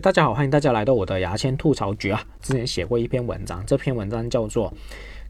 [0.00, 2.24] 大家好，欢迎大家来到我的牙签吐槽局啊！
[2.40, 4.70] 之前写过一篇文章，这篇文章叫做《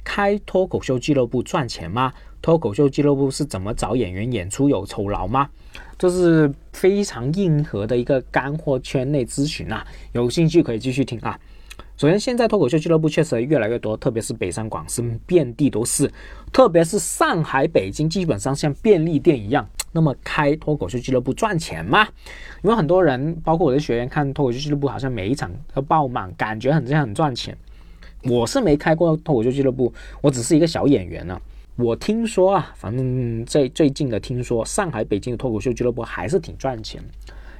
[0.04, 2.12] 开脱口秀俱乐部赚钱吗？
[2.40, 5.48] 脱口秀俱乐部是怎么找演员演出有酬劳吗？》
[5.98, 9.84] 这是非常硬核的一个干货圈内咨询啊！
[10.12, 11.36] 有兴趣可以继续听啊！
[12.00, 16.10] 首先，现在脱口秀俱乐部确实越来越多，特别是北上广深遍地都是，
[16.50, 19.68] 特别是上海、北京，基本上像便利店一样。
[19.92, 22.08] 那么开脱口秀俱乐部赚钱吗？
[22.62, 27.54] 因为很多人，包括我的学员，看脱口秀俱乐部好像每一场都爆满，感觉很像很赚钱。
[28.22, 31.38] 我是没开过脱口秀俱乐部，我只是一个小演员呢。
[31.76, 36.98] 我听说啊，反正最最近的听说，上海、北京的脱口秀俱乐部还是挺赚钱，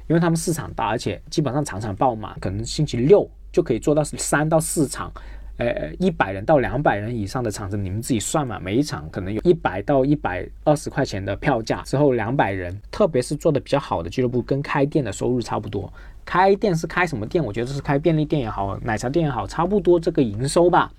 [0.07, 5.11] 因为他们市场大，而且基本上场场爆满，可能星期六就可以做到三到四场。
[5.57, 8.59] 呃，一百人到两百人以上的场子，你们自己算嘛。
[8.59, 15.91] 每一场可能有一百到一百二十块钱的票价，之后两百人，特别是做的比较好的俱乐部，跟开店的收入差不多。
[16.25, 17.43] 开店是开什么店？
[17.43, 20.91] 我觉得是开便利店也好，奶茶店也好，差不多这个营收吧，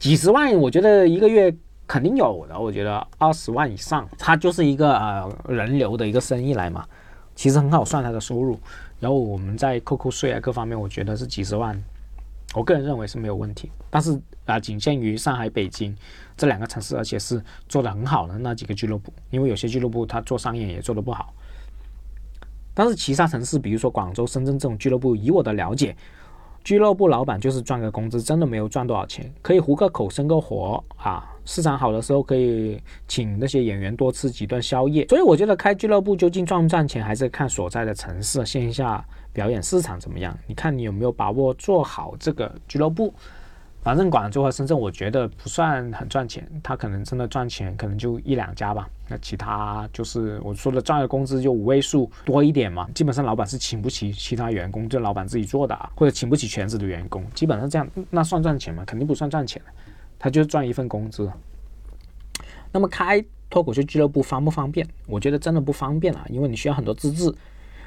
[0.00, 1.54] 几十万，我觉得一个月
[1.86, 2.58] 肯定有的。
[2.58, 6.84] 我觉得二十万以上，它就是一个呃人流的一个生意来嘛，
[7.36, 8.58] 其实很好算它的收入。
[9.02, 11.76] 然后我们再扣扣税啊，各方面，我觉得是几十万。
[12.54, 15.92] 我个人认为是没有问题，但是啊，仅限于上海、北京
[16.36, 21.34] 这两个城市，而且是做的很好的那几个俱乐部，因为有些俱乐部他做商业也做的不好。
[22.74, 25.96] 但是其他城市，比如说广州、深圳这种俱乐部，以我的了解，
[26.62, 31.28] 俱乐部老板就是赚个工资，真的没有赚多少钱，可以糊个口、生个活啊。
[31.44, 35.06] 市场好的时候，可以请那些演员多吃几顿宵夜。
[35.08, 39.04] 所以我觉得开俱乐部究竟赚不赚钱，还是看所在的城市线下。
[39.34, 40.36] 表演市场怎么样？
[40.46, 43.14] 你看你有没有把握做好这个俱乐部？
[43.82, 46.46] 反正广州和深圳，我觉得不算很赚钱。
[46.62, 48.86] 他可能真的赚钱，可能就一两家吧。
[49.08, 52.86] 那其他就是我说的赚的工资就五位数多一点嘛。
[52.94, 57.24] 基本上老板是请不起其他员工，就老板自己做的啊，或者请不起全职的员工。
[57.34, 58.84] 基本上这样，那算赚钱吗？
[58.86, 59.60] 肯定不算赚钱。
[60.22, 61.28] 他就赚一份工资。
[62.70, 64.86] 那么开脱口秀俱乐部方不方便？
[65.08, 67.34] 我觉得真的不方便啊，因为你需要很多资质。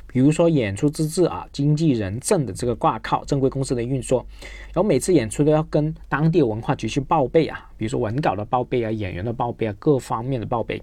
[0.06, 4.26] 比如说演出资质啊，经纪人证的这个挂靠，正规公司的运作，
[4.74, 10.82] 然后每次演出都要跟当地文化局去报备啊，比如说文稿的报备啊，演员的报备啊，各方面的报备。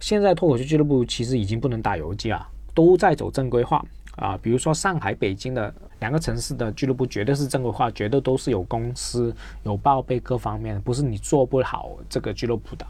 [0.00, 3.84] 现在脱口秀俱乐部其实已经不能打游击啊，都在走正规化
[4.18, 4.38] 啊。
[4.42, 12.86] 比如说上海、北京的两个城市的俱乐部绝对是正规化，绝对都是有公司、有报备各方面，不是你做不好这个俱乐部的。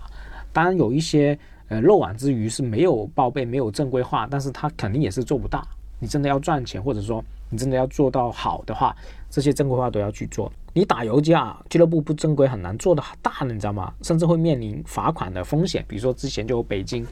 [0.52, 1.38] 当然有一些。
[1.70, 5.62] 呃，漏网之鱼是没有报备、没有正规化，但是他肯定也是做不大。
[5.98, 8.96] 你真的要赚钱，或者说你真的要做到好的话，
[9.28, 10.50] 这些正规化都要去做。
[10.72, 13.92] 你打游击啊，俱乐部不正规很难做的大的，你知道吗？
[14.02, 15.84] 甚至会面临罚款的风险。
[15.88, 17.06] 比如说之前就北京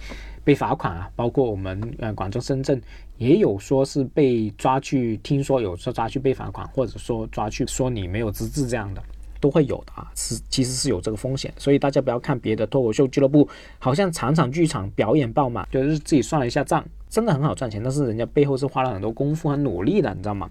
[0.45, 2.81] 被罚款啊，包括我们呃广州、深圳
[3.19, 9.03] 也有说是被抓去，听说有说抓去被罚款，或者说抓去说你没有资质这样的。
[9.39, 13.47] 都会有的啊，是其实是有这个风险，所以大家不要看别的脱口秀俱乐部，
[13.79, 20.49] 好像场场剧场表演爆满，就是自己算了一下账，真的很好赚钱，但是人家背后是花了很多功夫和努力的，你知道吗？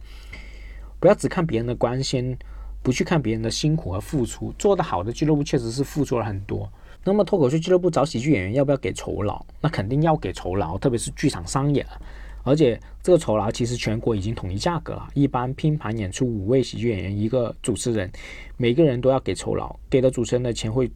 [1.00, 2.38] 不要只看别人的光鲜，
[2.86, 6.72] 不去看别人的辛苦和付出，做得好的俱乐部确实是付出了很多。
[7.04, 9.44] 那么脱口秀俱乐部找喜剧演员要不要给酬劳？
[9.60, 11.84] 那肯定要给酬劳，特别是剧场商演。
[12.44, 18.08] 而且这个酬劳其实全国已经统一价格了，一般拼盘演出五位喜剧演员一个主持人，
[18.56, 20.88] 每个人都要给酬劳，给的主持人的钱会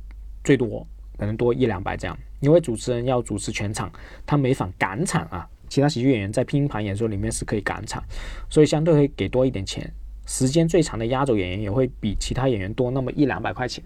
[0.44, 0.86] 最多
[1.18, 3.92] 可能多一两百这样，因为主持人要主持全场，
[4.28, 5.50] 他没法赶场啊。
[5.68, 8.04] 其他喜剧演员在拼盘演出里面是可以赶场，
[8.48, 9.92] 所以相对会给多一点钱。
[10.30, 13.84] 时间最长的压轴演员也会比其他演员多那么一两百块钱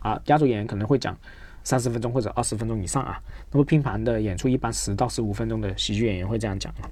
[0.00, 0.18] 啊。
[0.24, 1.14] 压轴演员可能会讲
[1.62, 3.20] 三十分钟或者二十分钟以上啊，
[3.50, 6.88] 那么拼盘的演出一般十到十五分钟的喜剧演员会这样讲啊。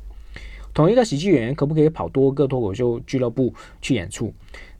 [0.74, 4.32] 同一个喜剧演员可不可以跑多个脱口秀俱乐部去演出？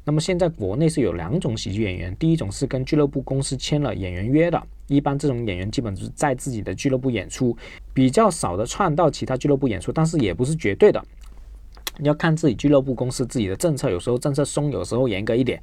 [0.05, 7.57] 那么现在国内是有两种喜剧演员，第一种是跟俱乐部公司签了演员约的，一般这种演员基本是在自己的俱乐部演出，
[7.95, 11.03] 比较少的串到其他俱乐部演出，但是也不是绝对的，
[12.01, 15.63] 你要看自己俱乐部公司自己的政策，有时候政策松，有时候严格一点。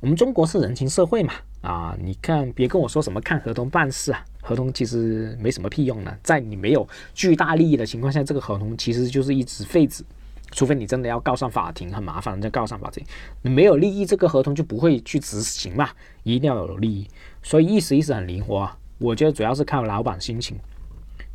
[0.00, 4.24] 我们中国是人情社会嘛，啊，你看别跟我说什么看合同办事啊。
[4.40, 10.04] 合同其实没什么屁用的，在你没有巨大利益的情况下，这个合同其实就是一纸废纸，
[10.52, 13.04] 除非你真的要告上法庭，很麻烦，再告上法庭。
[13.42, 15.90] 你没有利益，这个合同就不会去执行嘛，
[16.22, 17.06] 一定要有利益，
[17.42, 18.78] 所以意思意思很灵活啊。
[18.98, 20.56] 我觉得主要是看老板心情，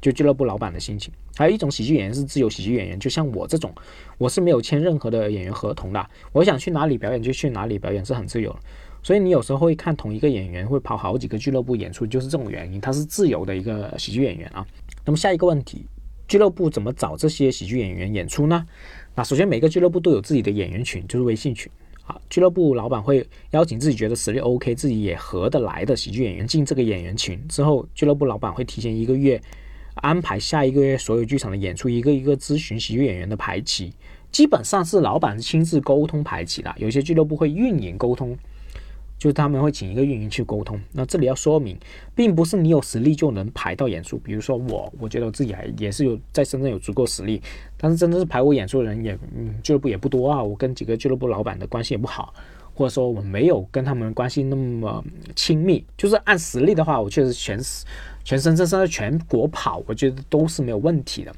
[0.03, 1.13] 就俱乐部老板的心情。
[1.37, 3.73] 还有一种喜剧演员是自由喜剧演员，就像我这种，
[4.17, 8.53] 我是没有签任何的演员合同的，我想去哪里表演就去哪里表演，是很自由。
[9.01, 14.65] 所以你有时候会看同一个演员会跑好几个俱乐部演出，就是这种原因，他是自由的一个喜剧演员啊。
[15.05, 15.85] 那么下一个问题，
[16.27, 18.65] 俱乐部怎么找这些喜剧演员演出呢？
[19.15, 21.71] 那首先每个俱乐部都有自己的演员群，就是微信群
[22.05, 22.19] 啊。
[22.29, 29.41] 俱乐部老板会邀请自己觉得实力 OK、自己也合得来的喜剧演员进这个演员群，之后俱乐部老板会提前一个月
[29.95, 33.93] 安排下一个月所有剧场的演出，一个一个咨询喜剧演员的排期。
[34.31, 38.37] 基本上是老板亲自沟通排期的，有些俱乐部会运营沟通。
[39.15, 40.77] 就是他们会请一个运营去沟通。
[40.91, 41.77] 那这里要说明，
[42.13, 44.17] 并不是你有实力就能排到演出。
[44.17, 47.41] 比如说我，我觉得我自己还也是有在深圳有足够实力，
[47.77, 50.43] 但是真的是排我演出的人也，嗯，俱乐部也不多啊。
[50.43, 52.33] 我跟几个俱乐部老板的关系也不好，
[52.73, 55.03] 或者说我没有跟他们关系那么
[55.35, 55.85] 亲密。
[55.97, 57.59] 就是按实力的话，我确实全
[58.23, 61.33] 全深圳甚至全国跑，我觉得都是没有问题的。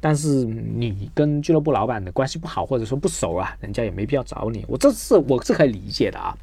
[0.00, 4.64] 但是你跟俱乐部老板的关系不好，或者说不熟啊，人家也没必要找你。
[4.68, 6.36] 我这是我是可以理解的啊。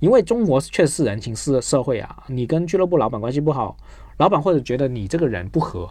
[0.00, 3.76] 因为中国确实是人情世社会啊，你跟俱乐部老板关系不好，
[4.18, 5.90] 老板或者觉得你这个人不合，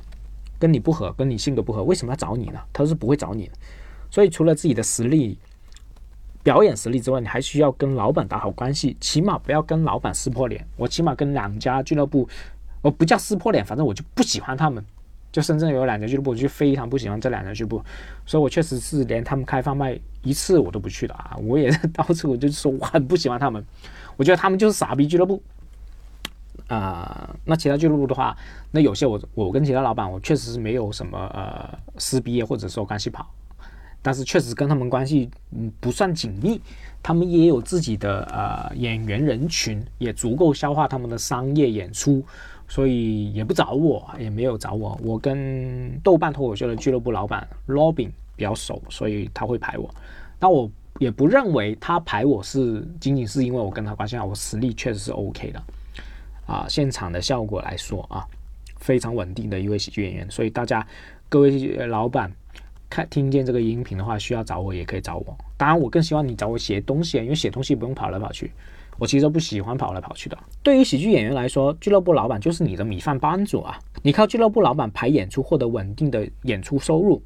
[0.60, 2.60] 跟你不合，跟你性格不合，为什么要找你呢？
[2.72, 3.54] 他是不会找你的。
[4.12, 5.38] 所以除了自己的实力、
[6.44, 10.68] 表演实力之外，你还需要跟老板打好关系，起码不要跟老板撕破脸。
[10.76, 12.28] 我起码跟两家俱乐部，
[12.82, 14.84] 我不叫撕破脸，反正我就不喜欢他们。
[15.32, 17.84] 就深圳有两家俱乐部，我就非常不喜欢这两家俱乐部，
[18.24, 21.36] 所以我确实是连他们开放麦一次我都不去的啊！
[21.42, 23.66] 我也 到处我就说我很不喜欢他们。
[24.16, 25.42] 我觉得他们就是傻逼俱乐部，
[26.68, 28.38] 啊，那其他俱乐部的话，
[28.70, 33.28] 那有些我我跟其他老板，我确实是没有什么呃撕逼或者说关系跑，
[34.04, 36.62] 但是确实跟他们关系嗯不算紧密，
[37.02, 42.24] 他们也有自己的呃演员人群，也足够消化他们的商业演出，
[42.68, 44.96] 所以也不找我，也没有找我。
[45.02, 49.90] 我跟豆瓣脱口秀的俱乐部老板 Robin 比较熟，所以他会排我，
[50.40, 50.70] 那我。
[51.00, 55.64] 也不认为他排我是仅仅是因为我跟他关系好，我实力确实是 OK 的
[56.46, 56.68] 啊。
[56.70, 58.24] 现场的效果来说啊，
[58.78, 60.30] 非常稳定的一位喜剧演员。
[60.30, 60.86] 所以大家
[61.30, 62.32] 各位老板
[62.94, 65.36] 看听见这个音频的话，需要找我也可以找我。
[65.58, 68.52] 当然，我更希望你找我写东西，因为写东西不用跑来跑去。
[69.00, 70.38] 我其实不喜欢跑来跑去的。
[70.62, 73.80] 对于喜剧演员来说，俱乐部老板就是你的米饭班主啊。
[74.04, 77.20] 你靠俱乐部老板排演出获得稳定的演出收入。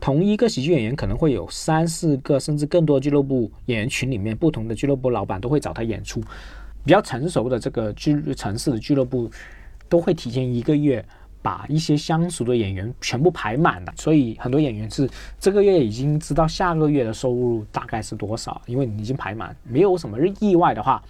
[0.00, 6.20] 同一个喜剧演员可能会有三四个甚至更多俱乐部演员群里面，不同的俱乐部老板都会找他演出。
[6.84, 9.30] 比较成熟的这个俱城市的俱乐部，
[9.88, 11.06] 都会提前一个月
[11.44, 13.92] 把一些相熟的演员全部排满了。
[13.96, 15.06] 所以很多演员是
[15.38, 21.02] 这个月已经知道下个月的收入大概是多少，因为你已经排满，没有什么意外的话，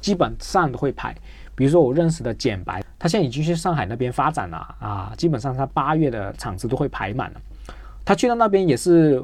[0.00, 1.12] 基本上都会排。
[1.56, 7.40] 比如说我认识的简白，他现在已经去上海那边发展了啊，基本上他八月的场子都会排满了。
[8.04, 9.20] 他去到那边也是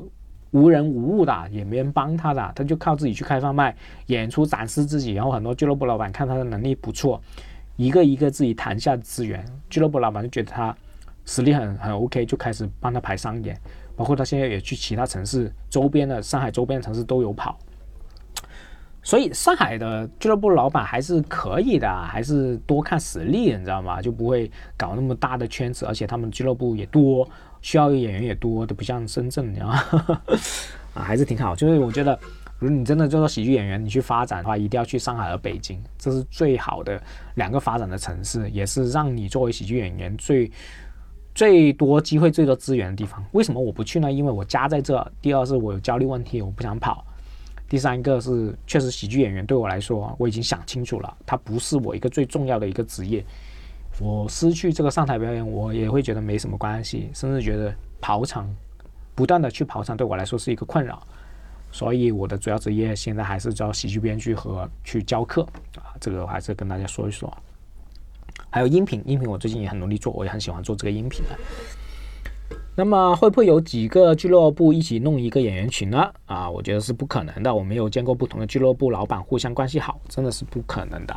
[0.50, 3.74] 无人无物的，也没人帮他的，他就靠自己去开放麦
[4.06, 5.12] 演出展示自己。
[5.12, 7.20] 然后很多俱乐部老板看他的能力不错，
[7.76, 10.74] 一个一个自己谈下资源，俱乐部老板就觉得他
[11.24, 13.58] 实力很很 OK，就开始帮他排商演。
[13.94, 17.58] 包括他现在也去其他城市周边的上海周边的城市都有跑。
[19.02, 24.02] 所以上海的俱乐部老板还是可以的，还是多看实力，你知道吗？
[24.02, 27.26] 就不会搞那么大的圈子，而且他们俱乐部也多。
[27.62, 29.82] 需要的演员也多，都不像深圳，你知道吗？
[30.94, 31.56] 啊，还是挺好。
[31.56, 32.18] 就是我觉得，
[32.58, 37.00] 如果你真的做喜剧演员，你去发展的话，一定要去上海和北京，这是最好的
[37.34, 40.50] 两个发展的城市，也是让你作为喜剧演员最
[41.34, 43.22] 最多机会、最多资源的地方。
[43.32, 44.10] 为什么我不去呢？
[44.10, 45.12] 因为我家在这。
[45.20, 47.04] 第二是我有焦虑问题，我不想跑。
[47.68, 53.22] 第三个是，确实喜剧演员对我来说，我已经想清楚了，它不是我一个最重要的一个职业。
[53.98, 58.48] 我失去这个上台表演，我也会觉得没什么关系，甚至觉得跑场
[59.14, 61.06] 不断的去跑场对我来说是一个困扰，
[61.76, 65.42] 所以我的主要职业现在还是教喜剧编剧和去教课
[65.76, 67.30] 啊，这个我还是跟大家说一说。
[68.48, 71.36] 还有音频，音频我最近也很努力做，我也很喜欢做这个音频的。
[72.74, 76.10] 那么会不会有几个俱乐部一起弄一个演员群呢？
[76.24, 77.54] 啊，我觉得是不可能的。
[77.54, 81.14] 我没有见过不同的俱乐部老板互相关系好，真的是不可能的。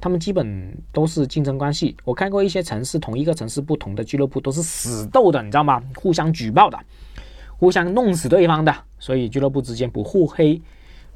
[0.00, 1.94] 他们基本都是竞争关系。
[2.02, 5.82] 我看过一些城市，同一个城市不同的俱乐部都是死斗的，你知道吗？
[5.96, 6.78] 互相举报的，
[7.58, 8.74] 互相弄死对方的。
[9.02, 10.62] 所以俱乐部之间不互黑，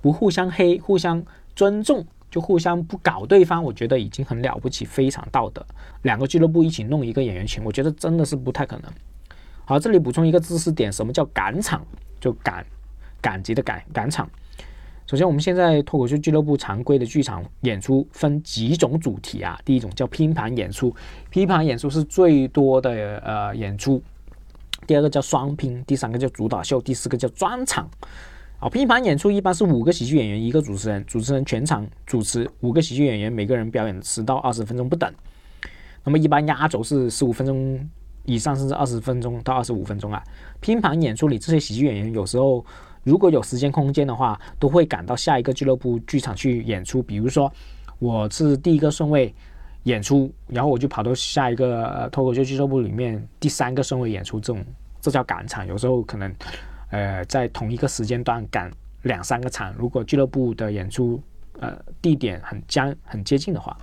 [0.02, 1.24] 不互相黑，互相
[1.54, 3.62] 尊重，就互相不搞对方。
[3.62, 5.64] 我觉得已经很了不起，非常道德。
[6.02, 8.90] 两个俱乐部一起弄一个演员群，我觉得真的是不太可能。
[9.64, 11.80] 好，这里补充一个知识点，什么叫赶场？
[12.18, 12.66] 就赶，
[13.20, 14.28] 赶集的赶，赶场。
[15.06, 19.56] 首先，我们现在脱口秀俱乐部常规的剧场演出分几种主题啊？
[19.64, 20.92] 第一种叫拼盘演出，
[21.30, 22.90] 拼盘演出是最多的
[23.24, 24.02] 呃演出。
[24.86, 27.88] 第二个叫双拼，第三个叫主打秀，第四个叫专场。
[28.58, 35.12] 啊，拼盘演出一般是五个喜剧演员一个主持人，主持人全场主持，五个喜剧演员每个人表演十到二十分钟不等。
[36.04, 37.78] 那么一般压轴是十五分钟
[38.24, 40.22] 以上，甚至二十分钟到二十五分钟啊。
[40.60, 42.64] 拼盘演出里，这些喜剧演员有时候
[43.02, 47.02] 如果有时间空间的话，都会赶到下一个俱乐部剧场去演出。
[47.02, 47.52] 比如说，
[47.98, 49.34] 我是第一个顺位
[49.86, 54.64] 演出，然后我就跑到下一个脱口秀俱乐部里面第三个顺位演出，这种
[55.00, 55.64] 这叫赶场。
[55.64, 56.34] 有时候可能，
[56.90, 58.68] 呃，在同一个时间段赶
[59.02, 61.22] 两三个场，如果俱乐部的演出
[61.60, 63.76] 呃地点很将很接近的话。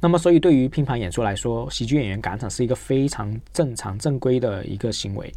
[0.00, 5.32] 那么，所以对于拼盘演出来说，喜剧演员赶场是一个非常正常、正规的一个行为。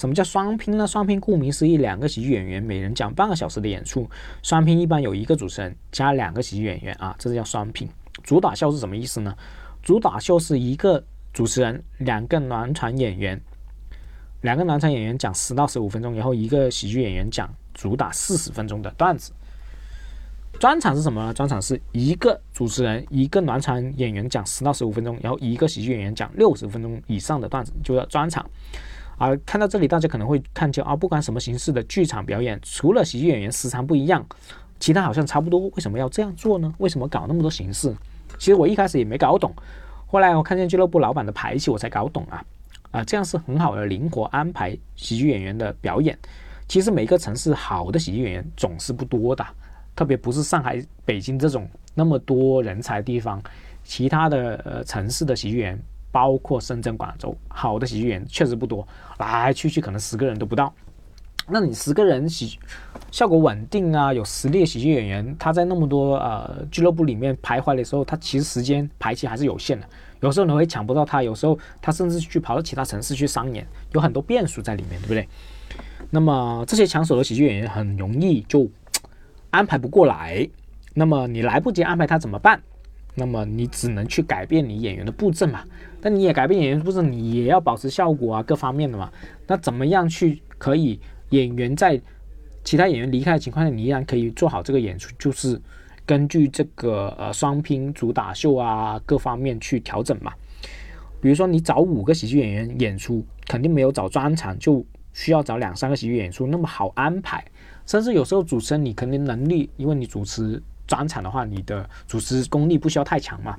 [0.00, 0.86] 什么叫双拼呢？
[0.86, 4.08] 双拼顾名思义，两个喜剧演员每人讲半个小时的演出。
[4.42, 7.86] 双拼一般有一个主持人加两个喜剧演员啊，这是叫双拼。
[8.22, 9.36] 主打秀是什么意思呢？
[9.82, 11.04] 主打秀是一个
[11.34, 13.38] 主持人，两个暖场演员，
[14.40, 19.32] 两个暖场演员讲十到十五分钟，然后一个喜剧演员讲主打四十分钟的段子。
[20.58, 21.34] 专场是什么呢？
[21.34, 28.48] 专场是一个主持人，一个暖场演员讲十到十五分钟，然后一个喜剧演员讲六十分钟以上的段子，就叫专场。
[29.20, 34.24] 啊，看到这里，大家可能会看见啊，不管什么形式的剧场表演，除了喜剧演员时长不一样，
[34.78, 35.60] 其他好像差不多。
[35.60, 36.72] 为什么要这样做呢？
[36.78, 37.94] 为什么搞那么多形式？
[38.38, 39.54] 其实我一开始也没搞懂，
[40.06, 42.42] 后来我看见俱乐部老板的排期，我才搞懂啊。
[42.92, 46.18] 啊，这样是很好的灵活安排喜剧演员的表演。
[46.66, 49.46] 其实每个城市好的喜剧演员总是不多的。
[49.94, 53.38] 特别不是上海、北京这种那么多人才地方，
[53.84, 58.86] 其他的呃城市的喜剧演员，包括深圳、广州，好的喜剧演员确实不多，
[59.18, 60.72] 来来去去可能十个人都不到。
[61.48, 62.58] 那你十个人喜
[63.10, 69.86] 效果稳定啊，有实力的喜剧演员，他在那么多呃俱乐部里面徘徊的时候，他其实时间排期还是有限的。
[70.20, 75.28] 有时候你会抢不到他，有时候他甚至去跑到其他城市去商演，有很多变数在里面，对不对？
[76.10, 78.68] 那么这些抢手的喜剧演员很容易就。
[79.52, 80.48] 安排不过来，
[80.94, 82.62] 那么你来不及安排他怎么办？
[83.14, 85.64] 那么你只能去改变你演员的布阵嘛。
[86.00, 89.10] 但你也改变演员的布阵，你也要保持效果啊，各方面的嘛。
[89.46, 90.98] 那怎么样去可以
[91.30, 92.00] 演员在
[92.64, 95.14] 其他演员离开的情况下，你依然可以做好这个演出？
[95.18, 95.60] 就是
[96.06, 100.32] 根据这个呃双拼主打秀啊各方面去调整嘛。
[101.20, 107.44] 比如说你找五个喜剧演员演出，肯定没有找专场就需要找两三个喜剧演出那么好安排。
[107.84, 113.56] 甚至有时候主持人你肯定能力，因为你主持专场的话，你的主持功力不需要太强嘛，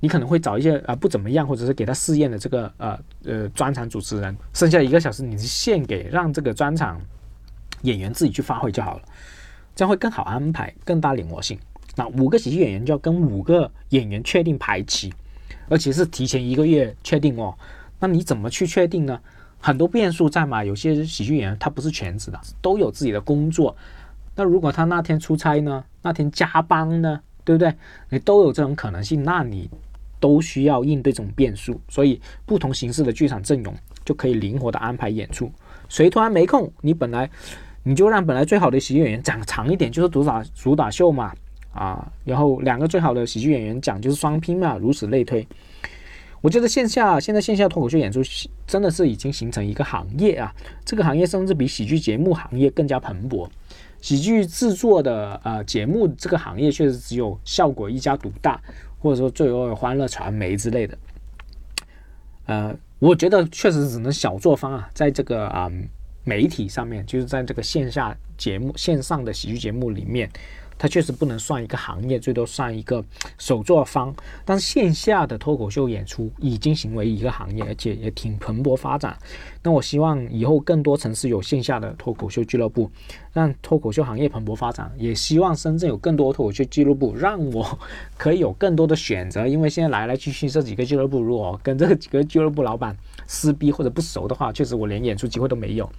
[0.00, 6.98] 你可能会找一些啊不怎么样，或者是给他试验的这个呃呃专场主持人，剩下一个小时你是献给让这个专场
[7.82, 9.02] 演员自己去发挥就好了，
[9.76, 11.58] 这样会更好安排，更大灵活性。
[11.96, 15.12] 那五个喜剧演员就要跟五个演员确定排期，
[15.68, 17.54] 而且是提前一个月确定哦。
[18.00, 19.20] 那你怎么去确定呢？
[19.60, 23.76] 很多变数在嘛，有些喜剧演员他不是全职的，都有自己的工作。
[24.38, 25.84] 那如果他那天出差呢？
[26.00, 27.20] 那天加班呢？
[27.44, 27.74] 对不对？
[28.08, 29.68] 你都有这种可能性，那你
[30.20, 31.80] 都需要应对这种变数。
[31.88, 35.50] 所以不同形式的剧场阵容就可以灵活的安排演出。
[35.88, 37.28] 谁突然没空，你本来
[37.82, 41.34] 你就让本来最好的喜剧演员讲长一点，就是主打主打秀嘛，
[41.72, 45.44] 啊，然后两个最好的喜剧演员讲就是双拼嘛，如此类推。
[46.40, 48.20] 我觉得线下现在线下脱口秀演出
[48.64, 50.54] 真的是已经形成一个行业啊，
[50.84, 53.48] 这个行业甚至比喜剧节目行业更加蓬勃。
[54.00, 58.60] 喜剧制作的呃节目这个行业确实只有效果一家独大，
[58.98, 60.96] 或者说最后欢乐传媒之类的。
[62.46, 65.70] 呃，我觉得确实只能小作坊啊，在这个啊
[66.24, 70.30] 媒体上面，就是在这个线下节目线上的喜剧节目里面。
[70.78, 73.04] 它确实不能算一个行业，最多算一个
[73.36, 74.14] 手作坊。
[74.44, 79.16] 但是线下的脱口秀演出已经行为一个行业，而且也挺蓬勃发展。
[79.62, 82.90] 那我希望以后更多城市有线下的脱口秀俱乐部，
[83.32, 84.90] 让脱口秀行业蓬勃发展。
[84.96, 87.78] 也希望深圳有更多脱口秀俱乐部，让我
[88.16, 89.46] 可以有更多的选择。
[89.46, 95.90] 因为现在来来去去这几个俱乐部，如果跟这几个俱乐部老板撕逼或者不熟的话，确实我连演出机会都没有。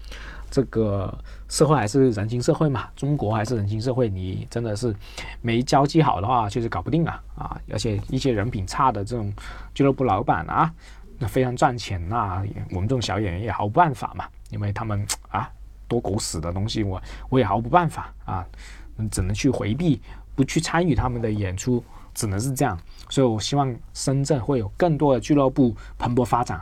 [0.52, 1.16] 这个
[1.48, 4.96] 社会还是人情社会嘛，中国还是人情社会，你真的是
[5.42, 7.62] 没交际好的话，确实搞不定啊啊！
[7.72, 9.32] 而且一些人品差的这种
[9.74, 10.74] 俱乐部老板啊，
[11.18, 15.50] 那非常赚钱那我们这种小演员也毫无办法嘛，因为他们啊
[15.88, 18.46] 多狗屎的东西，我我也毫无办法啊，
[19.12, 20.02] 只能去回避，
[20.36, 22.78] 不去参与他们的演出，只能是这样。
[23.10, 26.62] 所以我希望深圳会有更多的俱乐部蓬勃发展。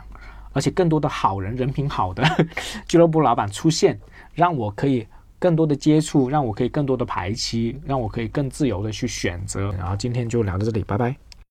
[0.58, 2.24] 而且更多的好人、人品好的
[2.88, 3.96] 俱乐部老板出现，
[4.34, 5.06] 让我可以
[5.38, 9.70] 更多的接触，让我可以更多的排期，让我可以更自由的去选择。
[9.78, 11.27] 然后今天就聊到这里，拜拜。